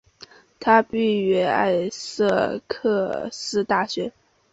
[0.59, 4.11] 他毕业于艾塞克斯大学。